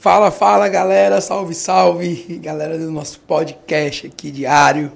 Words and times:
Fala, 0.00 0.30
fala 0.30 0.66
galera, 0.66 1.20
salve, 1.20 1.54
salve, 1.54 2.38
galera 2.38 2.78
do 2.78 2.90
nosso 2.90 3.20
podcast 3.20 4.06
aqui 4.06 4.30
diário. 4.30 4.90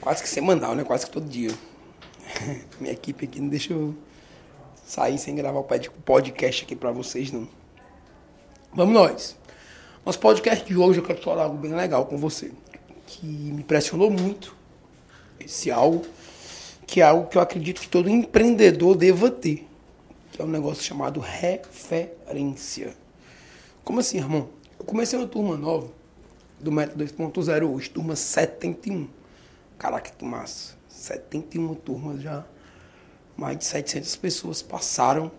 Quase 0.00 0.22
que 0.22 0.28
semanal, 0.28 0.76
né? 0.76 0.84
Quase 0.84 1.04
que 1.04 1.10
todo 1.10 1.28
dia. 1.28 1.50
Minha 2.78 2.92
equipe 2.92 3.24
aqui 3.24 3.40
não 3.40 3.48
deixa 3.48 3.72
eu 3.72 3.92
sair 4.86 5.18
sem 5.18 5.34
gravar 5.34 5.58
o 5.58 5.64
podcast 6.04 6.62
aqui 6.62 6.76
pra 6.76 6.92
vocês, 6.92 7.32
não. 7.32 7.48
Vamos 8.72 8.94
nós. 8.94 9.36
Nosso 10.06 10.20
podcast 10.20 10.64
de 10.64 10.76
hoje 10.76 11.00
eu 11.00 11.04
quero 11.04 11.20
falar 11.20 11.42
algo 11.42 11.56
bem 11.56 11.74
legal 11.74 12.06
com 12.06 12.16
você. 12.16 12.52
Que 13.04 13.26
me 13.26 13.62
impressionou 13.62 14.12
muito. 14.12 14.54
Esse 15.40 15.72
algo. 15.72 16.06
Que 16.86 17.00
é 17.00 17.04
algo 17.04 17.28
que 17.28 17.36
eu 17.36 17.42
acredito 17.42 17.80
que 17.80 17.88
todo 17.88 18.08
empreendedor 18.08 18.94
deva 18.94 19.28
ter. 19.28 19.68
Que 20.30 20.40
é 20.40 20.44
um 20.44 20.48
negócio 20.48 20.84
chamado 20.84 21.18
referência. 21.18 23.01
Como 23.84 23.98
assim, 23.98 24.18
irmão? 24.18 24.48
Eu 24.78 24.84
comecei 24.84 25.18
uma 25.18 25.26
turma 25.26 25.56
nova 25.56 25.88
do 26.60 26.70
Método 26.70 27.04
2.0 27.04 27.68
hoje, 27.68 27.90
turma 27.90 28.14
71. 28.14 29.08
Caraca, 29.76 30.10
que 30.16 30.24
massa. 30.24 30.74
71 30.88 31.74
turmas 31.74 32.22
já. 32.22 32.44
Mais 33.36 33.58
de 33.58 33.64
700 33.64 34.14
pessoas 34.16 34.62
passaram 34.62 35.32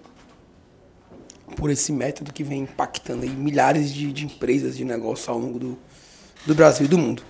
por 1.56 1.70
esse 1.70 1.94
método 1.94 2.34
que 2.34 2.44
vem 2.44 2.62
impactando 2.62 3.24
aí 3.24 3.30
milhares 3.30 3.94
de, 3.94 4.12
de 4.12 4.26
empresas 4.26 4.76
de 4.76 4.84
negócio 4.84 5.32
ao 5.32 5.40
longo 5.40 5.60
do, 5.60 5.78
do 6.46 6.54
Brasil 6.54 6.86
e 6.86 6.90
do 6.90 6.98
mundo. 6.98 7.24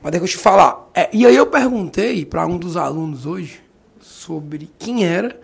Mas 0.00 0.12
deixa 0.12 0.24
eu 0.24 0.28
te 0.28 0.36
falar. 0.36 0.88
É, 0.94 1.08
e 1.12 1.26
aí 1.26 1.34
eu 1.34 1.46
perguntei 1.46 2.24
para 2.24 2.46
um 2.46 2.58
dos 2.58 2.76
alunos 2.76 3.26
hoje 3.26 3.60
sobre 4.00 4.70
quem 4.78 5.04
era 5.04 5.40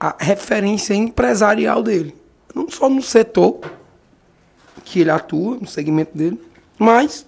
a 0.00 0.16
referência 0.18 0.94
empresarial 0.94 1.82
dele. 1.82 2.14
Não 2.54 2.70
só 2.70 2.88
no 2.88 3.02
setor 3.02 3.60
que 4.88 5.00
ele 5.00 5.10
atua, 5.10 5.58
no 5.60 5.66
segmento 5.66 6.16
dele, 6.16 6.40
mas 6.78 7.26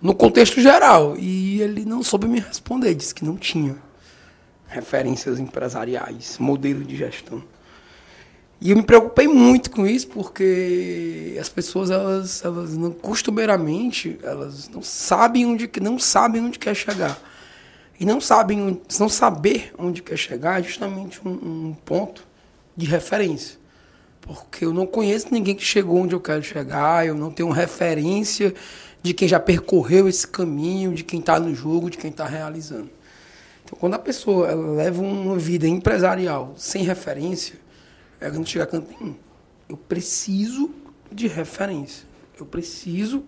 no 0.00 0.14
contexto 0.14 0.60
geral. 0.62 1.14
E 1.18 1.60
ele 1.60 1.84
não 1.84 2.02
soube 2.02 2.26
me 2.26 2.40
responder, 2.40 2.94
disse 2.94 3.14
que 3.14 3.24
não 3.24 3.36
tinha 3.36 3.76
referências 4.66 5.38
empresariais, 5.38 6.38
modelo 6.38 6.82
de 6.82 6.96
gestão. 6.96 7.42
E 8.58 8.70
eu 8.70 8.76
me 8.78 8.82
preocupei 8.82 9.28
muito 9.28 9.70
com 9.70 9.86
isso, 9.86 10.08
porque 10.08 11.36
as 11.38 11.50
pessoas, 11.50 11.90
elas, 11.90 12.42
elas 12.42 12.74
não, 12.74 12.90
costumeiramente, 12.90 14.18
elas 14.22 14.70
não 14.70 14.82
sabem 14.82 15.44
onde, 15.44 15.70
não 15.82 15.98
sabem 15.98 16.42
onde 16.42 16.58
quer 16.58 16.74
chegar. 16.74 17.20
E 18.00 18.06
não 18.06 18.22
sabem, 18.22 18.80
não 18.98 19.08
saber 19.10 19.74
onde 19.78 20.02
quer 20.02 20.16
chegar 20.16 20.60
é 20.60 20.62
justamente 20.62 21.20
um, 21.26 21.30
um 21.30 21.76
ponto 21.84 22.26
de 22.74 22.86
referência 22.86 23.65
porque 24.26 24.64
eu 24.64 24.72
não 24.72 24.86
conheço 24.86 25.28
ninguém 25.30 25.54
que 25.54 25.64
chegou 25.64 25.98
onde 25.98 26.14
eu 26.14 26.20
quero 26.20 26.42
chegar, 26.42 27.06
eu 27.06 27.14
não 27.14 27.30
tenho 27.30 27.48
referência 27.50 28.52
de 29.02 29.14
quem 29.14 29.28
já 29.28 29.38
percorreu 29.38 30.08
esse 30.08 30.26
caminho, 30.26 30.92
de 30.92 31.04
quem 31.04 31.20
está 31.20 31.38
no 31.38 31.54
jogo, 31.54 31.88
de 31.88 31.96
quem 31.96 32.10
está 32.10 32.26
realizando. 32.26 32.90
Então, 33.64 33.78
quando 33.78 33.94
a 33.94 33.98
pessoa 33.98 34.52
leva 34.52 35.00
uma 35.00 35.38
vida 35.38 35.66
empresarial 35.66 36.54
sem 36.56 36.82
referência, 36.82 37.54
ela 38.20 38.34
não 38.34 38.44
chega 38.44 38.64
a 38.64 38.66
canto 38.66 38.92
nenhum. 38.98 39.14
Eu 39.68 39.76
preciso 39.76 40.70
de 41.10 41.28
referência. 41.28 42.06
Eu 42.38 42.46
preciso 42.46 43.24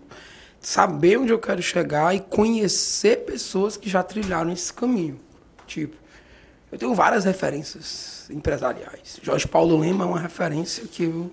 saber 0.61 1.19
onde 1.19 1.33
eu 1.33 1.39
quero 1.39 1.62
chegar 1.62 2.15
e 2.15 2.21
conhecer 2.21 3.25
pessoas 3.25 3.77
que 3.77 3.89
já 3.89 4.03
trilharam 4.03 4.53
esse 4.53 4.73
caminho. 4.73 5.19
Tipo, 5.67 5.97
eu 6.71 6.79
tenho 6.79 6.95
várias 6.95 7.25
referências 7.25 8.27
empresariais. 8.31 9.19
Jorge 9.23 9.47
Paulo 9.47 9.79
Lema 9.79 10.05
é 10.05 10.07
uma 10.07 10.21
referência 10.21 10.85
que 10.87 11.05
eu 11.05 11.31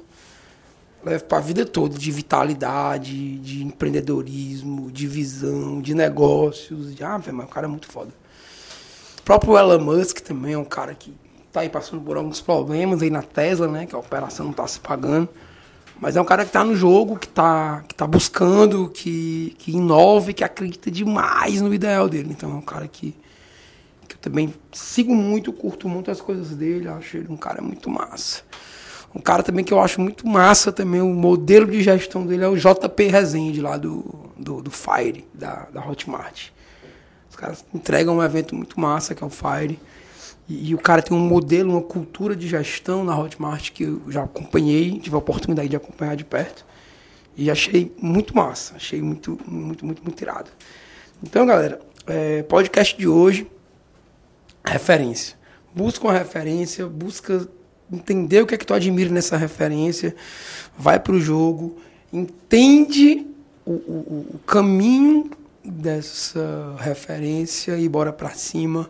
levo 1.04 1.24
para 1.26 1.38
a 1.38 1.42
vida 1.42 1.66
toda, 1.66 1.98
de 1.98 2.12
vitalidade, 2.12 3.38
de 3.40 3.64
empreendedorismo, 3.64 4.92
de 4.92 5.08
visão, 5.08 5.82
de 5.82 5.94
negócios. 5.94 6.96
De, 6.96 7.04
ah, 7.04 7.18
velho, 7.18 7.38
mas 7.38 7.46
o 7.46 7.50
cara 7.50 7.68
é 7.68 7.70
muito 7.70 7.88
foda. 7.88 8.12
O 9.20 9.22
próprio 9.24 9.58
Elon 9.58 9.80
Musk 9.80 10.20
também 10.20 10.54
é 10.54 10.58
um 10.58 10.66
cara 10.66 10.96
que 10.96 11.14
está 11.48 11.62
aí 11.62 11.70
passando 11.70 12.02
por 12.02 12.18
alguns 12.18 12.42
problemas 12.42 13.02
aí 13.02 13.10
na 13.10 13.22
Tesla, 13.22 13.68
né? 13.68 13.86
Que 13.86 13.96
a 13.96 14.00
operação 14.00 14.46
não 14.46 14.52
está 14.52 14.68
se 14.68 14.80
pagando. 14.80 15.30
Mas 16.00 16.16
é 16.16 16.22
um 16.22 16.26
cara 16.26 16.44
que 16.44 16.50
está 16.50 16.64
no 16.64 16.76
jogo, 16.76 17.18
que 17.18 17.28
está 17.28 17.84
que 17.88 17.96
tá 17.96 18.06
buscando, 18.06 18.90
que, 18.90 19.56
que 19.58 19.72
inova 19.72 20.32
e 20.32 20.34
que 20.34 20.44
acredita 20.44 20.92
demais 20.92 21.62
no 21.62 21.74
ideal 21.74 22.10
dele. 22.10 22.30
Então 22.32 22.52
é 22.52 22.56
um 22.56 22.62
cara 22.62 22.88
que 22.88 23.16
também 24.26 24.52
sigo 24.72 25.14
muito, 25.14 25.54
curto 25.54 25.88
muito 25.88 26.10
as 26.10 26.20
coisas 26.20 26.50
dele, 26.50 26.88
acho 26.88 27.16
ele 27.16 27.28
um 27.30 27.38
cara 27.38 27.62
muito 27.62 27.92
massa. 27.92 28.42
Um 29.14 29.20
cara 29.20 29.44
também 29.44 29.64
que 29.64 29.72
eu 29.72 29.80
acho 29.80 30.02
muito 30.02 30.28
massa 30.28 30.72
também, 30.72 31.00
o 31.00 31.14
modelo 31.14 31.68
de 31.68 31.84
gestão 31.84 32.26
dele 32.26 32.44
é 32.44 32.48
o 32.48 32.58
JP 32.58 33.04
Rezende, 33.08 33.62
lá 33.62 33.78
do, 33.78 34.32
do, 34.36 34.64
do 34.64 34.72
Fire, 34.72 35.28
da, 35.32 35.68
da 35.72 35.88
Hotmart. 35.88 36.48
Os 37.30 37.36
caras 37.36 37.64
entregam 37.72 38.18
um 38.18 38.24
evento 38.24 38.56
muito 38.56 38.80
massa, 38.80 39.14
que 39.14 39.24
é 39.24 39.28
o 39.28 39.30
Fire. 39.30 39.80
E, 40.50 40.72
e, 40.72 40.74
o 40.74 40.80
cara 40.80 41.04
tem 41.04 41.16
um 41.16 41.22
modelo, 41.22 41.74
uma 41.74 41.82
cultura 41.84 42.36
de 42.36 42.48
gestão 42.48 43.04
na 43.04 43.16
Hotmart 43.16 43.74
que 43.74 43.84
eu 43.84 44.02
já 44.10 44.24
acompanhei, 44.24 45.00
tive 45.00 45.16
a 45.16 45.20
oportunidade 45.20 45.70
de 45.70 45.76
acompanhar 45.76 46.16
de 46.16 46.26
perto. 46.26 46.66
E 47.38 47.52
achei 47.52 47.96
muito 48.02 48.36
massa, 48.36 48.76
achei 48.76 49.04
muito, 49.04 49.38
muito, 49.46 49.86
muito, 49.86 50.04
muito 50.04 50.20
irado. 50.20 50.50
Então, 51.22 51.46
galera, 51.46 51.80
é, 52.08 52.42
podcast 52.42 52.98
de 52.98 53.08
hoje 53.08 53.48
referência. 54.68 55.36
Busca 55.74 56.06
uma 56.06 56.14
referência, 56.14 56.88
busca 56.88 57.48
entender 57.92 58.42
o 58.42 58.48
que 58.48 58.56
é 58.56 58.58
que 58.58 58.66
tu 58.66 58.74
admira 58.74 59.10
nessa 59.10 59.38
referência, 59.38 60.16
vai 60.78 61.00
para 61.00 61.14
o 61.14 61.20
jogo, 61.20 61.78
entende 62.12 63.28
o, 63.66 63.72
o, 63.72 64.28
o, 64.36 64.40
caminho 64.46 65.30
dessa 65.64 66.76
referência 66.80 67.78
e 67.78 67.88
bora 67.90 68.14
para 68.14 68.30
cima. 68.32 68.90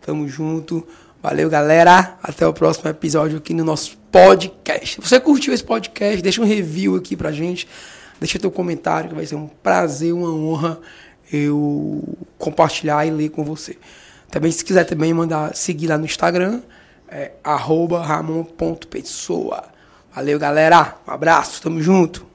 Tamo 0.00 0.28
junto. 0.28 0.86
Valeu, 1.22 1.48
galera. 1.50 2.18
Até 2.22 2.46
o 2.46 2.52
próximo 2.52 2.88
episódio 2.88 3.38
aqui 3.38 3.52
no 3.52 3.64
nosso 3.64 3.98
podcast. 4.10 5.00
Você 5.00 5.20
curtiu 5.20 5.52
esse 5.52 5.64
podcast, 5.64 6.22
deixa 6.22 6.40
um 6.40 6.46
review 6.46 6.96
aqui 6.96 7.16
pra 7.16 7.32
gente. 7.32 7.68
Deixa 8.18 8.38
teu 8.38 8.50
comentário, 8.50 9.10
que 9.10 9.14
vai 9.14 9.26
ser 9.26 9.34
um 9.34 9.46
prazer, 9.46 10.12
uma 10.12 10.32
honra 10.32 10.80
eu 11.32 12.16
compartilhar 12.38 13.04
e 13.06 13.10
ler 13.10 13.30
com 13.30 13.44
você. 13.44 13.76
Também, 14.30 14.52
se 14.52 14.64
quiser 14.64 14.84
também 14.84 15.12
mandar 15.12 15.54
seguir 15.54 15.88
lá 15.88 15.98
no 15.98 16.04
Instagram, 16.04 16.62
é 17.08 17.32
ramon.pessoa. 17.44 19.64
Valeu, 20.14 20.38
galera. 20.38 20.96
Um 21.06 21.12
abraço, 21.12 21.62
tamo 21.62 21.80
junto. 21.80 22.26